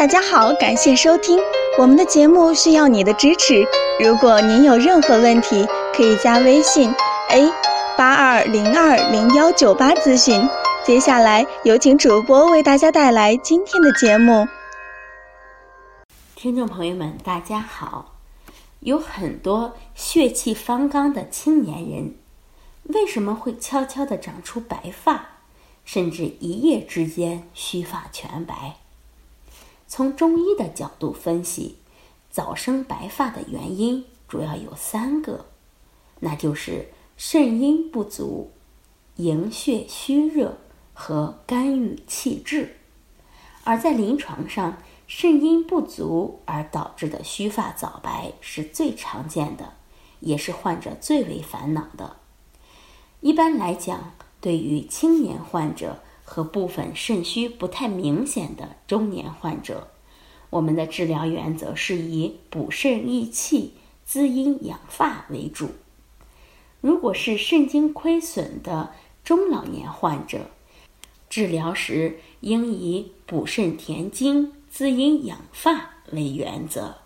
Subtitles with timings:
[0.00, 1.38] 大家好，感谢收听
[1.76, 3.62] 我们的节目，需要你的支持。
[4.02, 6.90] 如果您有任何问题，可以加微信
[7.28, 7.52] a
[7.98, 10.48] 八二零二零幺九八咨询。
[10.86, 14.48] 接下来有请主播为大家带来今天的节目。
[16.34, 18.14] 听众朋友们，大家好。
[18.78, 22.14] 有很多血气方刚的青年人，
[22.84, 25.26] 为什么会悄悄地长出白发，
[25.84, 28.76] 甚至一夜之间须发全白？
[29.90, 31.78] 从中医的角度分析，
[32.30, 35.46] 早生白发的原因主要有三个，
[36.20, 38.52] 那就是肾阴不足、
[39.16, 40.58] 营血虚热
[40.94, 42.76] 和肝郁气滞。
[43.64, 49.72] 而在临床上，肾阴不足而导致的须发早白是最常见的，
[50.20, 52.18] 也是患者最为烦恼的。
[53.18, 59.88] 一般来讲，对于青年患者和部分肾虚不太明显的中年患者，
[60.48, 63.74] 我们的治疗原则是以补肾益气、
[64.04, 65.70] 滋阴养发为主。
[66.80, 68.92] 如果是肾精亏损的
[69.24, 70.46] 中老年患者，
[71.28, 74.52] 治疗时应以补肾填精。
[74.70, 76.98] 滋阴养发为原则，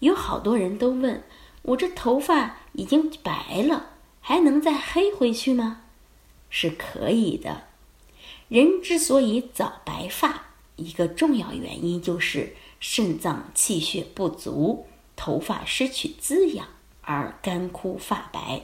[0.00, 1.24] 有好多人都问
[1.62, 5.84] 我：这头发已经白了，还能再黑回去吗？
[6.50, 7.62] 是可以的。
[8.48, 10.46] 人之所以早白发，
[10.76, 16.66] 一个重要原因就是肾脏气血不足，头发失去滋养
[17.02, 18.62] 而干枯发白。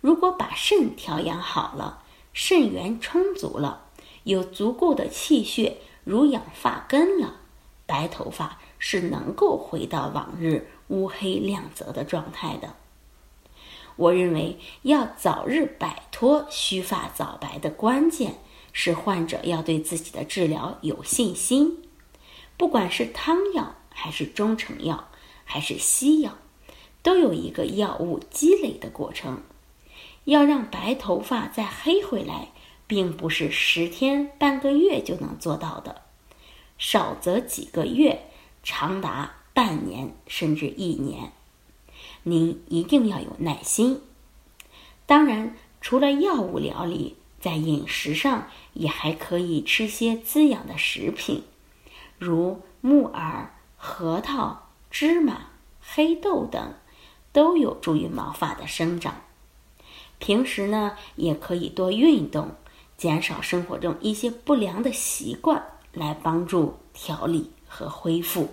[0.00, 3.86] 如果把肾调养好了，肾源充足了，
[4.24, 5.78] 有足够的气血。
[6.04, 7.40] 濡养发根了，
[7.84, 12.76] 白头发是能够回到往日乌黑亮泽的状态的。
[13.96, 18.36] 我认为要早日摆脱须发早白的关键
[18.78, 21.78] 是患者要对自己的治疗有信心。
[22.58, 25.08] 不管是汤药还是中成药
[25.46, 26.36] 还是西药，
[27.02, 29.40] 都有一个药物积累的过程。
[30.24, 32.48] 要让白头发再黑回来。
[32.88, 36.02] 并不是十天半个月就能做到的，
[36.78, 38.30] 少则几个月，
[38.62, 41.32] 长达半年甚至一年。
[42.22, 44.00] 您一定要有耐心。
[45.04, 51.44] 当然，除了药物调理，在饮食上也还可以吃些滋养的食品，
[52.18, 56.74] 如木耳、核桃、芝麻、黑豆等，
[57.32, 59.22] 都有助于毛发的生长。
[60.18, 62.50] 平时呢，也可以多运动。
[62.96, 68.48] 减少生活中一些不良的习惯，来帮助调理和恢复。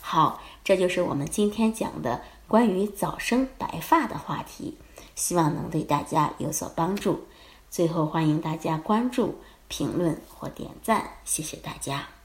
[0.00, 4.78] 好，这就是我们今天讲的关于早生白发的话题，
[5.14, 7.26] 希望能对大家有所帮助。
[7.70, 9.36] 最后，欢迎大家关注、
[9.68, 12.19] 评论或点赞，谢谢大家。